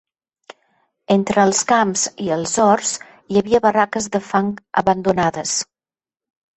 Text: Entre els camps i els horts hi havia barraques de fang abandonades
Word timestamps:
Entre 1.15 1.43
els 1.49 1.59
camps 1.73 2.07
i 2.29 2.33
els 2.37 2.55
horts 2.65 2.97
hi 3.13 3.41
havia 3.45 3.63
barraques 3.69 4.11
de 4.19 4.25
fang 4.33 4.53
abandonades 4.85 5.57